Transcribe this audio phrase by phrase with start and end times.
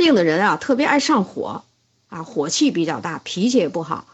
[0.00, 1.62] 病的人啊，特别爱上火，
[2.08, 4.06] 啊，火气比较大，脾气也不好，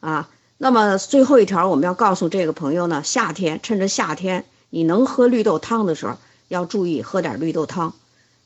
[0.00, 0.28] 啊。
[0.56, 6.16] 那么最后一条，我们要告诉这个朋友呢，夏天趁着夏天你能喝绿豆汤的时候，
[6.48, 7.94] 要注意喝点绿豆汤，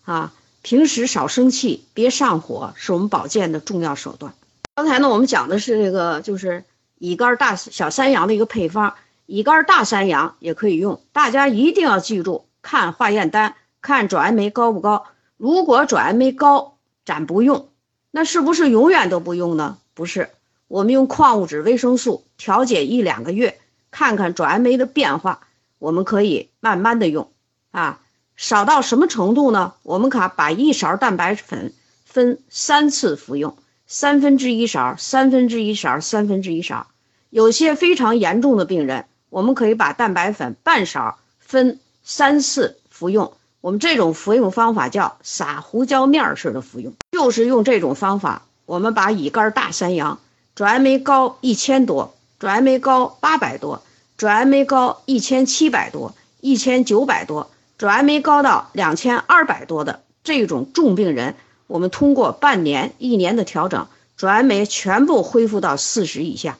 [0.04, 4.34] 啊，平时少生气，别上火，是我们保健的重要手段。
[4.74, 6.64] 刚才呢，我们讲的是这个，就是
[6.98, 8.92] 乙肝大小三阳的一个配方，
[9.24, 15.06] 乙肝大三阳也可以用，大家一定要记住，看化验单，看转氨酶高不高。
[15.38, 16.71] 如果转氨酶高，
[17.04, 17.68] 暂不用，
[18.10, 19.78] 那是不是永远都不用呢？
[19.94, 20.30] 不是。
[20.68, 25.46] 我们用矿物质、维生素调节一两个月，看看转氨酶的变化，
[25.78, 27.30] 我们可以慢慢的用，
[27.72, 28.00] 啊，
[28.36, 29.74] 少到什么程度呢？
[29.82, 31.74] 我们可把一勺蛋白粉
[32.06, 36.86] 分三次服用，三分之一勺，三分之一勺，三分之一勺。
[37.28, 43.34] 有些非常严重的病人，我们可以把蛋白粉半勺分三次服用。
[43.62, 50.18] 我们这种服用方法叫撒胡椒面式的服用，就是用这种方法，我们把乙肝大三阳。
[50.56, 53.82] 转氨酶高一千多，转氨酶高八百多，
[54.18, 61.36] 转氨酶高一千七百多，一千九百多，转氨酶高到两千二百多的这种重病人，
[61.68, 63.86] 我们通过半年、一年的调整，
[64.16, 66.58] 转氨酶全部恢复到四十以下。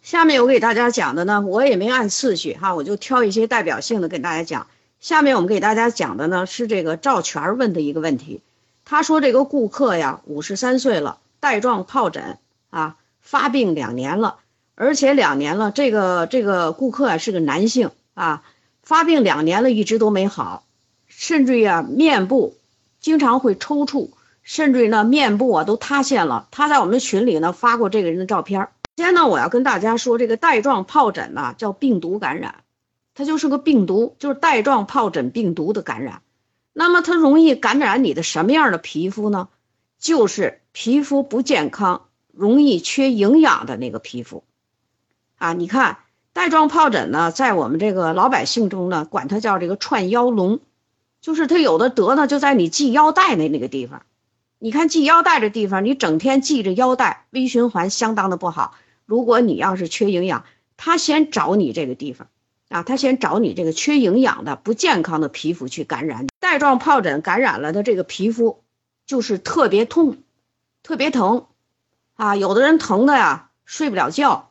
[0.00, 4.68] 下面我给大家讲的呢，我也没按次序哈，我就挑一些代表性的跟大家讲。
[5.04, 8.40] 下面我们给大家讲的呢是这个赵全问的一个问题，
[8.86, 12.38] 他说这个顾客呀，五十三岁了，带状疱疹。
[12.70, 14.36] 啊，发病两年了，
[14.76, 18.44] 而且两年了，这个这个顾客啊是个男性啊，
[18.82, 20.64] 发病两年了，一直都没好，
[21.06, 22.56] 甚至于啊面部
[22.98, 24.08] 经常会抽搐，
[24.42, 26.48] 甚至于呢面部啊都塌陷了。
[26.50, 28.68] 他在我们群里呢发过这个人的照片。
[28.96, 32.63] 首先呢，我要跟大家说，这个带状疱疹呢叫病毒感染，
[33.14, 36.22] 它就是个病毒，就是带状疱疹病毒的感染。
[36.72, 39.48] 那么它容易感染你的什么样的皮肤呢？
[39.98, 42.06] 就是皮肤不健康。
[42.36, 44.42] 容易缺营养的那个皮肤，
[45.38, 45.98] 啊，你看
[46.32, 50.58] 带状疱疹呢，在我们这个老百姓中呢，管它叫这个串腰龙，
[51.20, 54.02] 就是它有的得呢，就在你系腰带那那个地方。
[54.58, 58.74] 你看系腰带这地方，你整天系着腰带，微循环相当的不好。
[59.06, 60.44] 如果你要是缺营养，
[60.76, 62.26] 它先找你这个地方，
[62.74, 66.26] 啊，他先找你这个缺营养的不健康的皮肤去感染。
[66.40, 68.64] 带状疱疹感染了的这个皮肤，
[69.06, 70.16] 就是特别痛，
[70.82, 71.46] 特别疼。
[72.14, 74.50] 啊，有的人疼的呀，睡不了觉，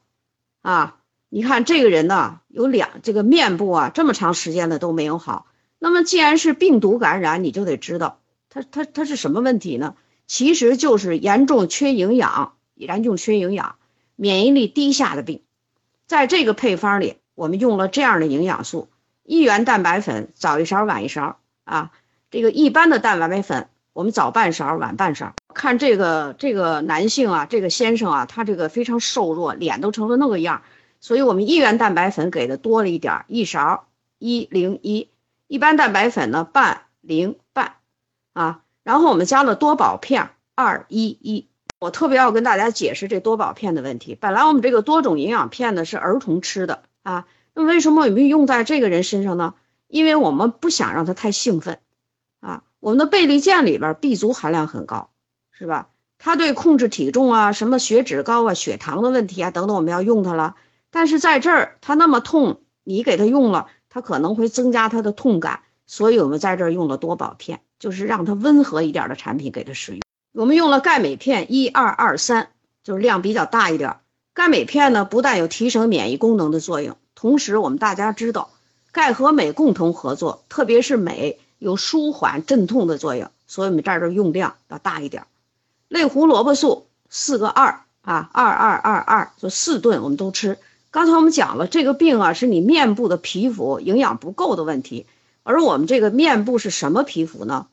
[0.61, 5.47] 啊，你看这个人呢，有两这个面部啊，这么长时间的都没有好。
[5.77, 9.97] 那么既然是病毒感染，你就得知道他他他是什么问题呢？
[10.27, 13.75] 其实就是严重缺营养，严重缺营养，
[14.15, 15.41] 免疫力低下的病。
[16.07, 18.89] 在这个配方里，我们用了这样的营养素：
[19.23, 21.91] 一元蛋白粉，早一勺晚一勺啊。
[22.31, 23.67] 这个一般的蛋白粉。
[23.93, 25.35] 我们早半勺，晚半勺。
[25.53, 30.63] 看这个这个男性啊，这个先生啊，他这个非常瘦弱，脸都成了那个样，
[30.99, 33.85] 所以我们一元蛋白粉给的多了一点，一勺
[34.17, 35.11] 一零一，
[35.45, 37.75] 一般蛋白粉呢半零半，
[38.33, 41.47] 啊，然后我们加了多宝片二一一。
[41.79, 44.15] 我特别要跟大家解释这多宝片的问题。
[44.15, 49.53] 本来我们这个多种营养片呢是儿童吃的啊，那为什么我们用在这个人身上呢？
[49.87, 51.79] 因为我们不想让他太兴奋。
[52.39, 55.11] 啊我们的贝利健里边 B 族含量很高，
[55.51, 55.89] 是吧？
[56.17, 60.55] 它对控制体重啊、什么血脂高啊、血糖的问题啊等等，我们要用它了。
[60.91, 70.01] 但是在这儿它那么痛，你给它用了，它可能会增加它的痛感，所以我们在这儿用了多宝片，就是让它温和一点的产品给它使用。
[70.33, 72.49] 我们用了钙镁片一二二三，
[72.83, 73.97] 就是量比较大一点。
[74.33, 78.49] 钙镁片呢，不但有提升免疫功能的作用，同时我们大家知道，
[78.91, 81.39] 钙和镁共同合作，特别是镁。
[81.59, 85.27] 有舒缓镇痛的作用，所以我们这儿的用量要大一点。
[85.87, 90.57] 类胡萝卜素四个二啊，二二二二，就四顿我们都吃。
[90.91, 95.05] 刚才我们讲了，这个病啊是你面部的皮肤营养不够的问题，
[95.43, 97.67] 而我们这个面部是什么皮肤呢？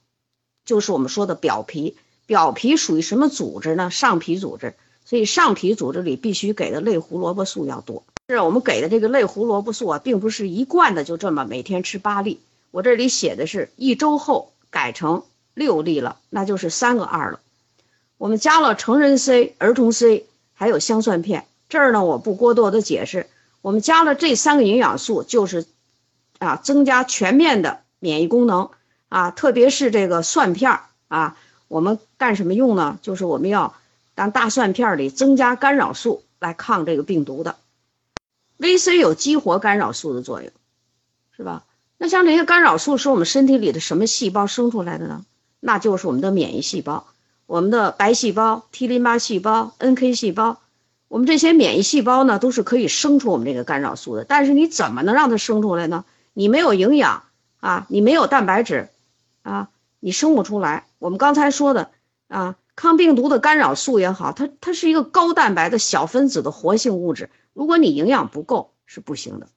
[0.64, 1.96] 就是我们说的表皮。
[2.26, 3.90] 表皮属于什么组织呢？
[3.90, 4.76] 上皮组织。
[5.10, 8.04] 所以上皮组织里必须给的类胡萝卜素要多。
[8.28, 12.38] 是我们给的这个类胡萝卜素啊，并不是一贯的就这么每天吃八粒。
[12.70, 17.40] 我这里写的是一周后改成六粒了，那就是三个二了。
[18.18, 21.44] 我们加了成人 C、儿童 C，还有香蒜片。
[21.68, 23.26] 这儿呢，我不过多的解释。
[23.62, 25.66] 我们加了这三个营养素，就是
[26.38, 28.70] 啊，增加全面的免疫功能
[29.08, 31.36] 啊，特别是这个蒜片儿啊，
[31.66, 33.00] 我们干什么用呢？
[33.02, 33.74] 就是我们要
[34.20, 37.56] 让大蒜片里增加干扰素来抗这个病毒的。
[38.58, 40.52] VC 有激活干扰素的作用，
[41.34, 41.64] 是吧？
[41.96, 45.24] 那像这些干扰素是我们身体里的什么细胞生出来的呢？
[45.58, 47.06] 那就是我们的免疫细胞，
[47.46, 50.60] 我们的白细胞、T 淋巴细胞、NK 细胞，
[51.08, 54.24] 我们这些免疫细胞呢，都是可以生出我们这个干扰素的。
[54.24, 56.04] 但是你怎么能让它生出来呢？
[56.34, 57.22] 你没有营养
[57.60, 58.90] 啊，你没有蛋白质
[59.40, 60.84] 啊，你生不出来。
[60.98, 61.90] 我们刚才说的
[62.28, 69.48] 啊，抗病毒的干扰素也好，它它是一个高蛋白的小分子的活性物质，如果你营养不够是不行的。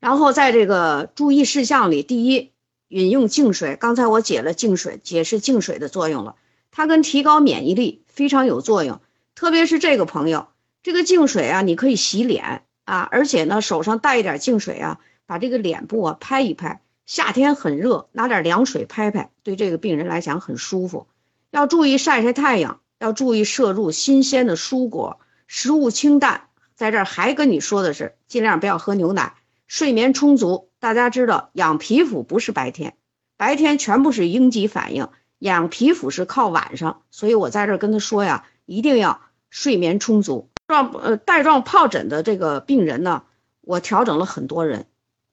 [0.00, 2.50] 然后在这个注意事项里，第一。
[2.88, 6.36] 饮用净水，刚才我解了净水，解释净水的作用了。
[6.70, 9.00] 它跟提高免疫力非常有作用，
[9.34, 10.48] 特别是这个朋友，
[10.82, 16.82] 这个净水啊，你可以洗脸啊，而且呢，手上带一点净水啊，把这个脸部啊拍一拍。
[17.06, 21.06] 夏天很热，拿点凉水拍拍，对这个病人来讲很舒服。
[21.52, 26.48] 要注意晒晒太阳，要注意摄入新鲜的蔬果，食物清淡。
[26.74, 29.34] 在这儿还跟你说的是，尽量不要喝牛奶，
[29.66, 30.70] 睡眠充足。
[30.78, 32.96] 大家知道养皮肤不是白天，
[33.36, 35.08] 白天全部是应激反应，
[35.38, 37.02] 养皮肤是靠晚上。
[37.10, 39.20] 所以我在这儿跟他说呀，一定要
[39.50, 40.48] 睡眠充足。
[40.66, 43.24] 状呃带状疱疹的这个病人呢，
[43.60, 44.86] 我调整了很多人，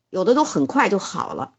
[0.10, 1.54] 有的都很快就好了，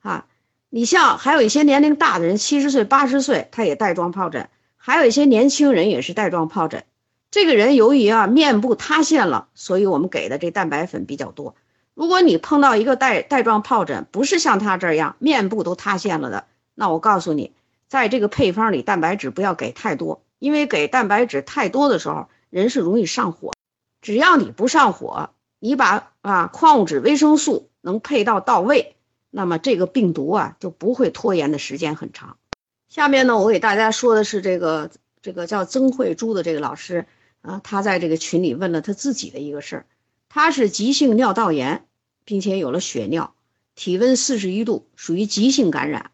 [0.00, 0.26] 啊，
[0.74, 4.48] 你像还有一些年龄大的人，七十岁八十岁他也带状疱疹，
[4.78, 6.84] 还有一些年轻人也是带状疱疹。
[7.30, 11.54] 这个人由于啊面部塌陷了，所以我们给的这蛋白粉比较多。
[11.92, 17.52] 如果你碰到一个带带状疱疹，不是像他这样面部都塌陷了的，那我告诉你，
[17.86, 23.52] 在这个配方里蛋白质不要给太多，因为给蛋白质太多的时候，人是容易上火。
[24.00, 25.28] 只要你不上火，
[25.58, 28.96] 你把啊矿物质、维生素能配到到位，
[29.34, 32.36] 那么这个病毒啊就不会拖延的时间很长。
[32.88, 34.90] 下面呢，我给大家说的是这个
[35.22, 37.06] 这个叫曾慧珠的这个老师
[37.40, 39.86] 啊，他在这个群里问了他自己的一个事儿。
[40.28, 41.86] 他是急性尿道炎，
[42.24, 43.34] 并且有了血尿，
[43.74, 46.10] 体温四十一度，属于急性感染。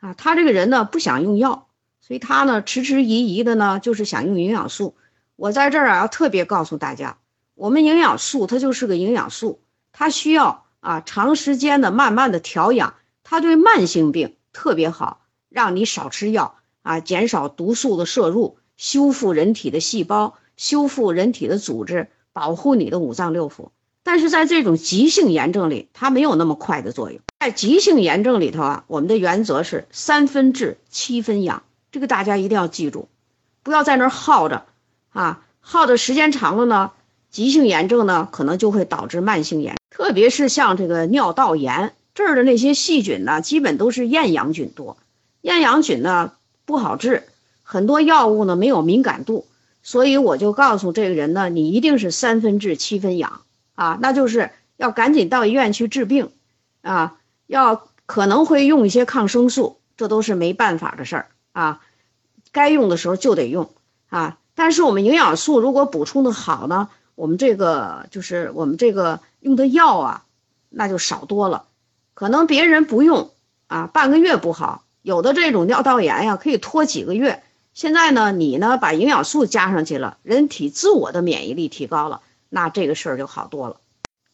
[0.00, 1.68] 啊，他这个人呢不想用药，
[2.00, 4.94] 所以他呢迟迟疑疑的呢，就是想用营养素。
[5.36, 7.18] 我在这儿啊要特别告诉大家，
[7.54, 9.62] 我们营养素它就是个营养素，
[9.92, 12.94] 它需要啊长时间的慢慢的调养，
[13.24, 22.08] 它对慢性病特别好，让你少吃药啊，减少毒素的摄入，修复人体的细胞，修复人体的组织。
[22.30, 23.70] 保护你的五脏六腑，
[24.04, 27.20] 但是在这种急性炎症里，它没有那么快的作用。
[27.40, 33.08] 在急性炎症里头啊，我们的原则是三分治七分养，这个大家一定要记住，
[33.64, 34.66] 不要在那儿耗着
[35.08, 36.92] 啊，耗的时间长了呢，
[37.28, 44.96] 急性炎症呢可能就会导致慢性炎，特别是像这个尿道炎这儿的那些细菌呢，基本都是厌氧菌多，
[45.40, 46.32] 厌氧菌呢
[46.64, 47.24] 不好治，
[47.62, 49.46] 很多药物呢没有敏感度。
[49.82, 53.40] 所以我就告诉这个人呢，你一定是三分治七分养
[53.74, 56.30] 啊，那就是要赶紧到医院去治病，
[56.82, 61.80] 啊，要可能会用一些抗生素，这都是没办法的事儿啊，
[62.52, 63.70] 该用的时候就得用
[64.08, 64.38] 啊。
[64.54, 70.24] 但是我们营养素如果补充的好呢，我们这个就是我们这个用的药啊，
[70.68, 71.64] 那就少多了，
[72.14, 73.32] 可能别人不用
[73.66, 77.42] 啊，半个月不好，有的这种尿道炎呀，可以拖几个月。
[77.74, 82.20] 现在呢，你呢把营养素加上去了，人体自我的免疫力提高了，
[82.50, 83.80] 那这个事儿就好多了。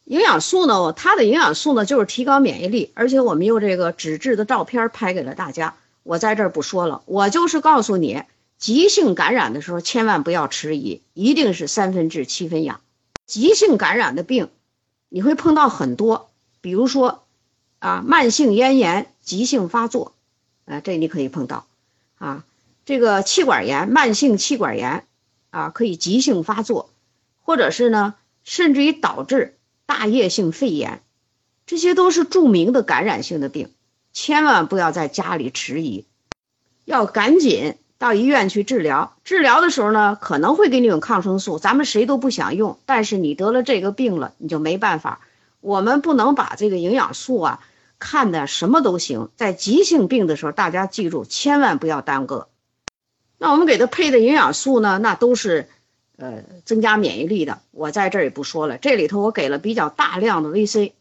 [0.03, 5.73] 营养素呢，它的营养素呢就是提高免疫力，而且我们用这个纸质的照片拍给了大家，
[6.03, 8.21] 我在这儿不说了，我就是告诉你，
[8.65, 12.81] 急性感染的时候千万不要迟疑，一定是三分治七分养。
[13.27, 14.49] 急性感染的病，
[15.07, 16.31] 你会碰到很多，
[16.61, 17.23] 比如说
[17.77, 20.15] 啊，慢性咽炎急性发作，
[20.65, 21.67] 啊，这你可以碰到，
[22.17, 22.43] 啊。
[22.85, 25.05] 这个气管炎，慢性气管炎，
[25.51, 26.89] 啊，可以急性发作，
[27.43, 31.03] 或者是呢，甚至于导致大叶性肺炎，
[31.67, 33.69] 这些都是著名的感染性的病，
[34.11, 36.05] 千万不要在家里迟疑，
[36.83, 39.15] 要赶紧到医院去治疗。
[39.23, 45.21] 治疗的时候呢，可能会给你用抗生素，咱们谁都不想用，但是你得了这个病了，你就没办法。
[45.61, 47.59] 我们不能把这个营养素啊
[47.97, 52.49] 看的什么都行，在急性病的时候，大家记住，千万不要耽搁。
[53.37, 54.97] 那我们给他配的营养素呢？
[54.97, 55.67] 那都是，
[56.17, 57.59] 呃，增加免疫力的。
[57.71, 58.77] 我在这儿也不说了。
[58.77, 60.91] 这里头我给了比较大量的 VC，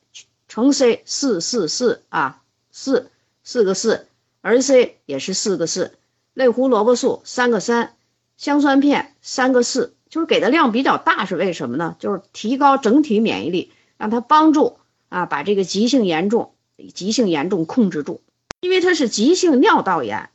[0.48, 2.40] 乘 C 四四四啊，
[2.72, 3.10] 四
[3.42, 4.06] 四个四，
[4.40, 5.92] 儿 C 也是四个四，
[6.34, 7.94] 类胡萝卜素三个三，
[8.36, 11.96] 香酸片三个四，就是给的量比较大，是为什么呢？
[11.98, 14.76] 就是提高整体免疫力，让它帮助
[15.08, 16.54] 啊把这个急性严重、
[16.92, 18.20] 急性严重控制住，
[18.60, 20.28] 因为它是急性尿道炎。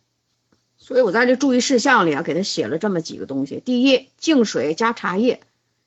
[0.77, 5.41] 所以我在这注意事项里啊，给他写了这么几个东西：第一，净水加茶叶，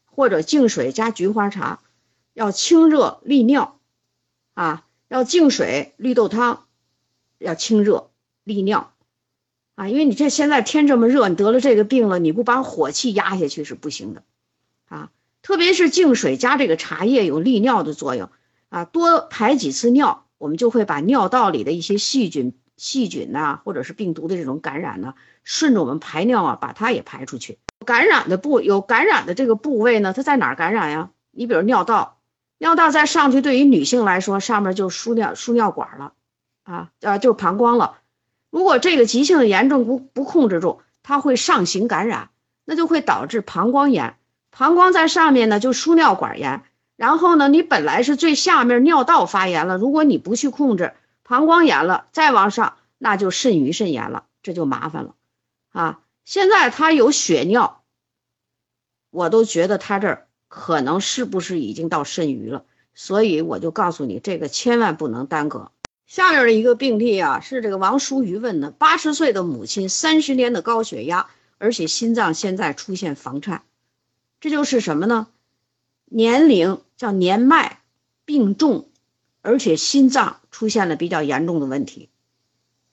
[0.04, 1.80] 或者净水加菊花茶，
[2.34, 3.80] 要清热利尿，
[4.52, 6.66] 啊，要净水绿豆汤，
[7.38, 8.10] 要清热
[8.44, 8.91] 利尿，
[9.74, 14.22] 啊，因为你这现在天这么热，你得了这个病了，你不把火气压下去是不行的，
[14.88, 15.10] 啊，
[15.40, 18.28] 特别是净水加这个茶叶有利尿的作用，
[18.68, 27.58] 啊，多排几次尿，我们就会把尿道里的一些细菌、细菌呐，或者是病毒的这种感染呢，顺着我们排尿啊，把它也排出去。
[27.86, 31.10] 感染的部有感染的这个部位呢，它在哪儿感染呀？
[31.30, 32.20] 你比如尿道，
[32.58, 36.12] 尿道再上去，对于女性来说，上面就输尿输尿管了，
[36.62, 37.96] 啊，呃，就是膀胱了。
[38.52, 42.28] 如果这个急性的严重不不控制住，它会上行感染，
[42.66, 44.16] 那就会导致膀胱炎。
[44.50, 46.62] 膀胱在上面呢，就输尿管炎。
[46.96, 50.92] 然后呢，你本来是最下面尿道发炎了，如果你不去控制，
[51.24, 55.14] 膀胱炎了，再往上那就肾盂肾炎了，这就麻烦了，
[55.72, 56.00] 啊。
[56.26, 57.82] 现在他有血尿，
[59.10, 65.72] 我都觉得他这儿可能是不是已经到肾盂了，所以我就告诉你，这个千万不能耽搁。
[66.12, 73.62] 下面的一个病例啊，是这个王淑瑜问的，八十岁的母亲，三十年的高血压，而且心脏现在出现房颤，
[74.38, 75.28] 这就是什么呢？
[76.04, 77.80] 年龄叫年迈，
[78.26, 78.90] 病重，
[79.40, 82.10] 而且心脏出现了比较严重的问题，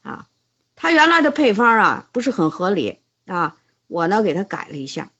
[0.02, 0.30] 啊，
[0.78, 3.00] 他原来的配方啊不是很合理。
[3.26, 3.58] 啊，
[3.88, 5.12] 我呢给他改了一下。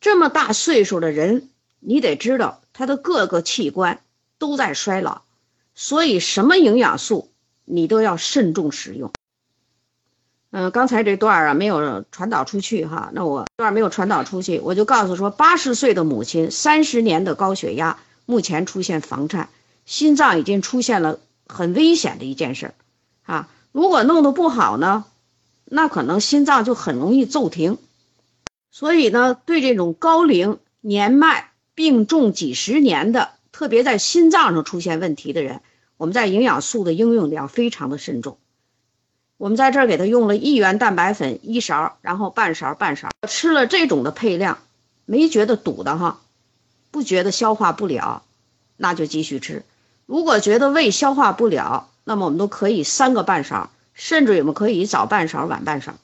[0.00, 4.04] 这么大岁数的人，你得知道他的各个器官
[4.38, 5.22] 都在衰老，
[5.74, 7.30] 所以什么营养素
[7.64, 9.12] 你都要慎重使用。
[10.50, 19.48] 嗯，刚才这段啊没有传导出去哈，那我段没有传导出去，我就告诉说，八十岁的母亲，三十年的高血压，目前出现房颤，
[19.86, 22.74] 心脏已经出现了很危险的一件事儿
[23.22, 23.48] 啊。
[23.72, 25.06] 如果弄得不好呢？
[25.64, 27.78] 那可能心脏就很容易骤停，
[28.70, 33.30] 所以呢，对这种高龄、年迈、病重几十年的，
[33.62, 35.60] 特别在心脏上出现问题的人，
[35.96, 38.38] 我们在营养素的应用量非常的慎重。
[39.36, 44.58] 我们在这儿给他用了一元蛋白粉一勺，然后半勺半勺，吃了这种的配量，
[45.04, 46.18] 没觉得堵的哈，
[46.90, 48.24] 不觉得消化不了，
[48.76, 49.62] 那就继续吃。
[50.06, 53.70] 如果觉得胃消化不了，那么我们都可以三个半勺。
[53.94, 55.94] 甚至我们可以早半勺、晚半勺。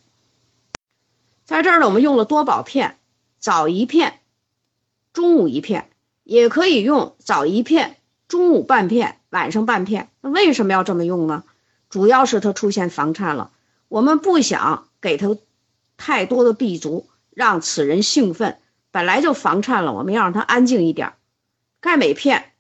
[1.45, 2.97] 在这儿呢，我们用了多宝片，
[3.41, 4.21] 早一片，
[5.13, 5.91] 中午一片，
[6.29, 7.97] 也可以用早一片，
[8.29, 10.11] 中午半片，晚上半片。
[10.21, 11.43] 那为什么要这么用呢？
[11.89, 13.51] 主要是他出现房颤了，
[13.89, 15.39] 我们不想给他
[15.97, 18.59] 太多的 B 族，让此人兴奋。
[18.91, 21.15] 本来就房颤了，我们要让他安静一点。
[21.81, 22.53] 钙镁片，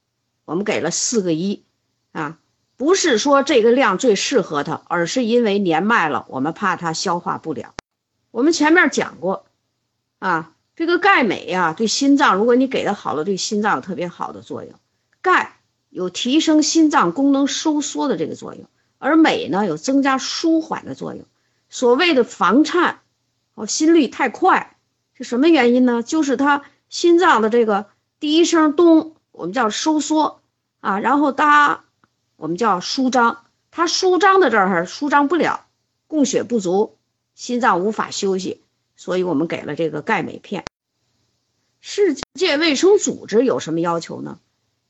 [0.47, 1.67] 我们给了四个一，
[2.13, 2.39] 啊。
[2.79, 7.75] 不是说这个量最适合他，而是因为年迈了，我们怕他消化不了。
[8.31, 9.45] 我们前面讲过，
[10.21, 14.75] 啊，这个钙镁呀，对心脏，如果你给的好了，对心脏有特别好的作用。
[15.21, 15.57] 钙
[15.89, 18.65] 有提升心脏功能收缩的这个作用，
[18.99, 21.25] 而镁呢有增加舒缓的作用。
[21.69, 23.01] 所谓的房颤，
[23.55, 24.77] 哦，心率太快
[25.15, 26.05] 是什么原因呢？
[26.05, 27.87] 就是他心脏的这个
[28.21, 30.41] 第一声咚，我们叫收缩
[30.79, 31.87] 啊，然后哒。
[32.37, 35.67] 我们叫舒张，它舒张的这儿还舒张不了，
[36.07, 36.97] 供血不足，
[37.35, 38.63] 心脏无法休息，
[38.99, 40.65] 所以我们给了这个钙镁片。
[41.81, 44.41] 世界卫生组织有什么要求呢？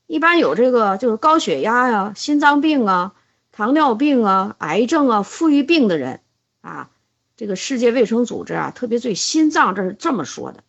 [0.07, 3.13] 一般有这个就是高血压呀、心脏病啊、
[3.51, 6.21] 糖尿病啊、癌症啊、富裕病的人
[6.61, 6.89] 啊，
[7.37, 10.63] 这个世界卫生组织啊，特别对心脏这是这么说的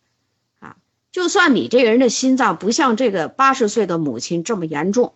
[0.59, 0.77] 啊，
[1.11, 5.15] 就算你这个人的心脏不像这个八十岁的母亲这么严重。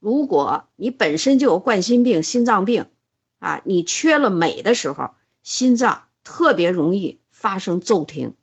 [0.00, 2.86] 如果你本身就有冠心病、心脏病，
[3.38, 5.10] 啊，你缺了镁的时候，
[5.44, 8.36] 心脏特别容易发生骤停。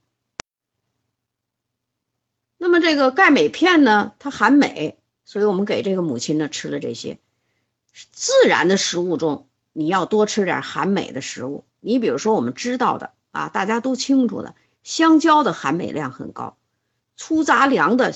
[2.58, 7.18] 那么这个钙镁片呢，它含镁，所以我们给这个母亲呢吃了这些。
[8.12, 11.64] 自然的食物中，你要多吃点含镁的食物。
[11.80, 14.54] 你比如说我们知道的啊，大家都清楚的，
[14.84, 16.58] 香蕉的含镁量很高，
[17.16, 18.14] 粗杂粮的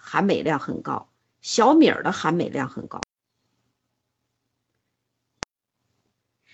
[0.00, 1.08] 含镁量很高。
[1.40, 3.00] 小米儿的含镁量很高，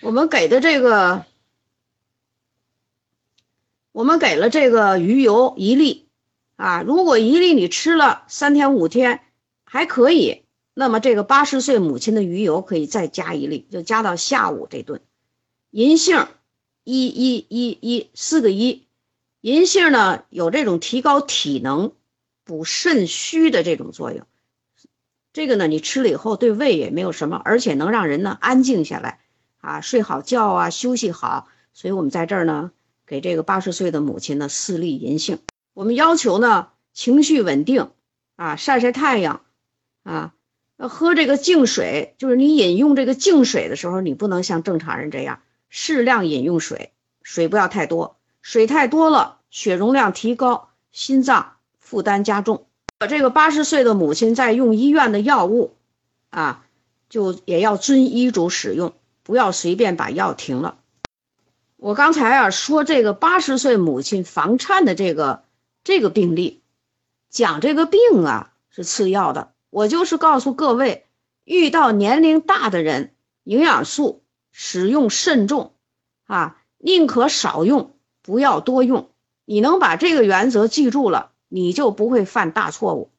[0.02, 1.24] 我们给的这个，
[3.92, 6.08] 我们给了这个鱼油一粒，
[6.56, 9.20] 啊，如果一粒你吃了三天五天
[9.64, 15.02] 还可以，那么这个八十岁母亲的鱼油可以再加一粒，就加到下午这顿。
[15.70, 16.26] 银杏
[16.84, 18.86] 一一一一四个一，
[19.42, 21.92] 银杏呢有这种提高体能、
[22.44, 24.26] 补肾虚的这种作用。
[25.34, 29.20] 这个呢，你吃了以后对胃也没有什么，而且能让人呢安静下来，
[29.60, 31.48] 啊，睡好觉啊，休息好。
[31.74, 32.70] 所以我们在这儿呢，
[33.12, 35.40] 给这个八十岁的母亲呢四粒银杏。
[35.74, 37.90] 我们要求呢情绪稳定，
[38.36, 39.42] 啊，晒晒太阳，
[40.02, 40.32] 啊，
[40.78, 42.14] 喝这个净水。
[42.16, 46.92] 就是你饮用这个净水的时候，你不能像正常人这样适量饮用水，
[47.22, 52.64] 水不要太多，水太多了，血容量提高，心脏负担加重。
[53.10, 55.74] 这个八十岁的母亲在用医院的药物，
[56.30, 56.64] 啊，
[57.10, 60.78] 就也要遵医嘱使用，不要随便把药停了。
[61.82, 65.42] 我刚才啊说这个八十岁母亲房颤的这个
[65.82, 66.62] 这个病例，
[67.28, 71.06] 讲这个病啊是次要的，我就是告诉各位，
[71.42, 73.12] 遇到年龄大的人，
[73.42, 74.22] 营养素
[74.52, 75.74] 使用慎重，
[76.22, 79.10] 啊，宁可少用，不要多用。
[79.44, 81.32] 你能把这个原则记住了。
[81.48, 83.10] 你就不会犯大错误。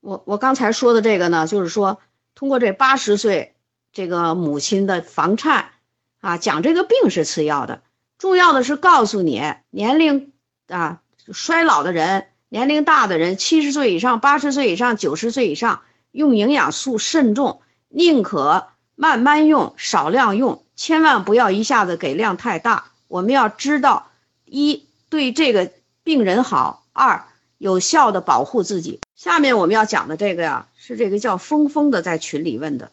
[0.00, 1.98] 我我刚才说的这个呢，就是说
[2.36, 3.56] 通过这八十岁
[3.92, 5.72] 这个母亲的房颤
[6.20, 7.82] 啊，讲这个病是次要的，
[8.18, 10.32] 重要的是告诉你年龄
[10.68, 11.00] 啊
[11.32, 15.82] 衰老的人、年龄大的人，七十岁以上、八十岁以上、九十岁以上，
[16.12, 22.92] 用营养素慎重，宁可慢慢用、少量用，千万不要一下子给量太大。
[23.08, 24.10] 我们要知道，
[24.44, 25.70] 一对这个。
[26.04, 27.26] 病人好，二
[27.58, 28.98] 有效的保护自己。
[29.14, 32.92] 下面我们要讲的这个呀，是这个叫峰峰的在群里问的，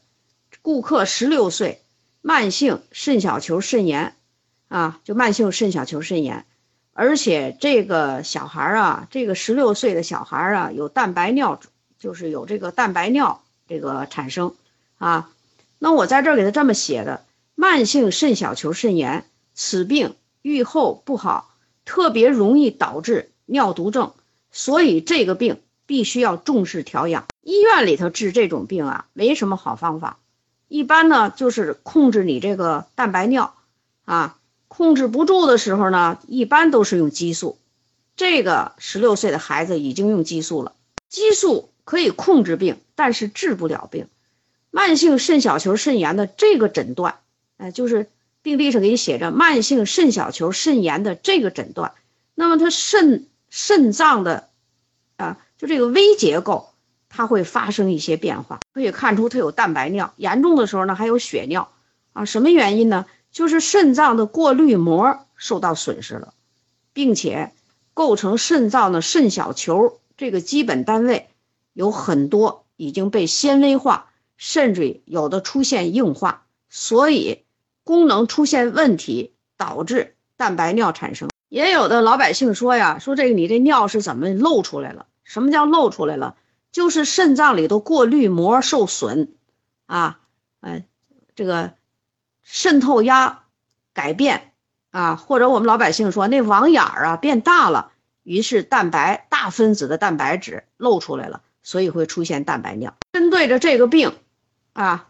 [0.62, 1.85] 顾客十六岁，
[2.27, 4.15] 慢性肾小球肾炎，
[4.67, 6.48] 啊，就慢性肾小球肾炎，
[6.91, 11.60] 而且这个小孩啊，这个十六岁的小孩啊，有蛋白尿，
[12.00, 14.55] 就是有这个蛋白尿这个产生，
[14.98, 15.29] 啊，
[15.77, 21.51] 那我在这儿给他这么写的，慢性肾小球肾炎，此病愈后不好。
[21.86, 24.15] 特别容易导致尿毒症，
[24.51, 27.27] 所以这个病必须要重视调养。
[27.44, 30.17] 医院里头治这种病啊，没什么好方法，
[30.67, 33.55] 一般呢就是控制你这个蛋白尿，
[34.05, 37.57] 啊，控制不住的时候呢，一般都是用激素。
[38.15, 40.74] 这个十六岁的孩子已经用激素了，
[41.10, 44.07] 激素可以控制病，但是治不了病。
[44.72, 47.19] 慢性肾小球肾炎的这个诊断，
[47.57, 48.10] 哎，就是。
[48.45, 51.95] 病历上给你写着慢性肾小球肾炎的这个诊断，
[52.36, 54.49] 那么它肾肾脏的
[55.17, 56.69] 啊，就这个微结构，
[57.15, 61.69] 它会发生一些变化，可以看出它有蛋白尿，严重的时候呢还有血尿
[62.13, 62.25] 啊。
[62.25, 63.06] 什么原因呢？
[63.32, 66.34] 就是肾脏的过滤膜受到损失了，
[66.93, 67.51] 并且
[67.93, 71.28] 构成肾脏的肾小球这个基本单位
[71.73, 77.43] 有很多已经被纤维化，甚至有的出现硬化，所以。
[77.88, 81.30] 功能出现问题，导致蛋白尿产生。
[81.49, 85.06] 也有的老百姓说呀，说这个你这尿是怎么漏出来了？
[85.23, 86.34] 什么叫漏出来了？
[86.75, 89.29] 就是肾脏里头过滤膜受损，
[89.85, 90.19] 啊，
[90.59, 90.85] 哎，
[91.33, 91.71] 这个
[92.43, 93.43] 渗透压
[93.93, 94.51] 改变
[94.91, 102.93] 啊，或者我们老百姓说那网眼儿啊变大了，于是蛋白大分子的蛋白质漏出来了，所以会出现蛋白尿。
[103.13, 104.13] 针对着这个病，
[104.73, 105.07] 啊。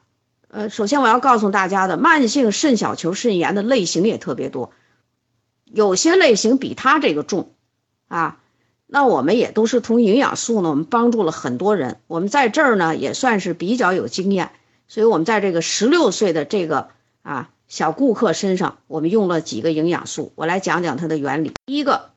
[0.50, 4.72] 呃，首先我要告诉大家的，慢性肾小球肾炎的类型也特别多，
[5.64, 7.56] 有些类型比它这个重，
[8.08, 8.38] 啊，
[8.88, 14.52] 那我们也都是从营养素呢，我们帮助了很多人，我们在这儿呢也算是比较有经验，
[14.88, 16.90] 所以我们在这个十六岁的这个
[17.24, 21.54] 啊小顾客身上，我们用了几个营养素，我来讲讲它的原理。
[21.66, 22.12] 第一个，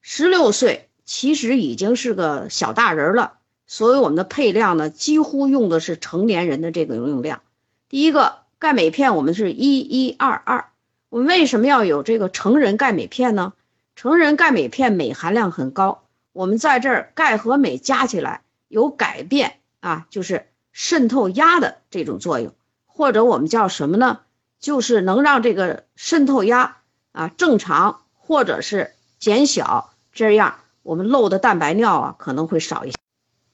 [0.00, 3.34] 十六岁其实已经是个小大人了，
[3.66, 7.42] 所以我们的配量呢，几乎用的是成年人的这个用量。
[7.90, 10.64] 第一个钙镁片，我们是一一二二。
[11.10, 13.52] 我们为什么要有这个成人钙镁片呢？
[13.94, 22.54] 成人钙镁片镁含量很高，我们在这儿钙和镁加起来有改变啊，就是渗透压的这种作用，
[22.86, 24.20] 或者我们叫什么呢？
[24.58, 26.78] 就是能让这个渗透压
[27.12, 32.96] 啊正常，或者是减小，这样我们漏的蛋白尿啊可能会少一些。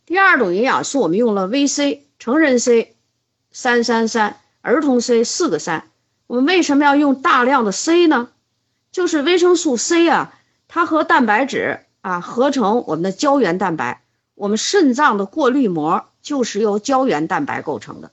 [0.06, 2.94] 第二种营养素，我们用了 VC，成人 C。
[3.50, 5.90] 三三三，儿童 C 四个三，
[6.26, 8.28] 我们为什么要用大量的 C 呢？
[8.98, 10.34] 就是维生素 C 啊，
[10.66, 14.02] 它和蛋白质啊合成我们的胶原蛋白，
[14.34, 18.10] 我们肾脏的过滤膜就是由胶原蛋白构成的，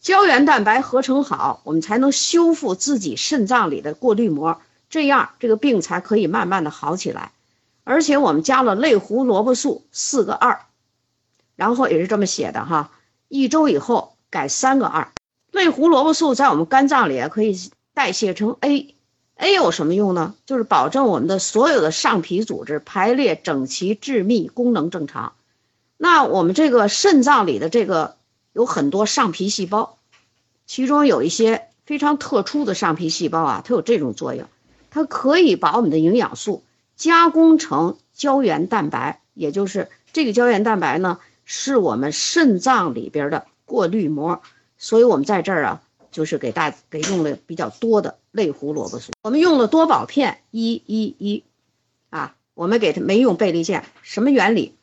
[0.00, 7.30] 胶原蛋白合成好，我们才能修复自己肾脏里的过滤膜，这样这个病才可以慢慢的好起来。
[7.84, 10.62] 而且我们加了类胡萝卜素四个二，
[11.54, 12.90] 然后也是这么写的哈，
[13.28, 14.16] 一周以后。
[14.30, 15.12] 改三个二，
[15.52, 18.96] 类胡萝卜素在我们肝脏里可以代谢成 A
[19.38, 20.34] A 有什么用呢？
[20.46, 25.32] 就是保证我们的所有的上皮组织排列整齐、致密、功能正常。
[25.96, 28.16] 那我们这个肾脏里的这个
[28.52, 29.96] 有很多上皮细胞，
[30.66, 34.46] 其中有一些非常特殊的上皮细胞啊，它有这种作用，
[34.90, 36.62] 它可以把我们的营养素
[36.96, 43.46] 加工成胶原蛋白，也就是这个胶原蛋白呢，是我们肾脏里边的。
[43.68, 44.40] 过滤膜，
[44.78, 45.82] 所以我们在这儿啊，
[46.18, 46.28] 就。
[46.28, 49.12] 是给大给用了比较多的类胡萝卜素。
[49.22, 51.42] 我们用了多宝片一一一，
[52.10, 54.74] 啊，我们给它没用倍立健，什么原理？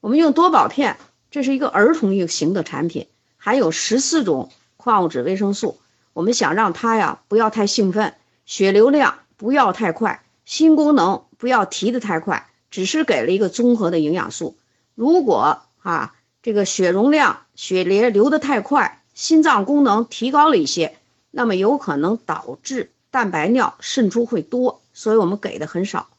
[0.00, 0.98] 我们用多宝片，
[1.30, 3.06] 这是一个儿童型的产品，
[3.38, 5.78] 含有十四种矿物质、维生素。
[6.12, 8.12] 我们想让它呀不要太兴奋，
[8.44, 14.58] 血流量不要太快，心功能不要提得太快，只是给了一个综合的营养素。
[14.94, 20.98] 如果啊这个血容量、血流流得太快，心脏功能提高了一些，
[21.30, 26.09] 那么有可能导致蛋白尿渗出会多，所以我们给的很少。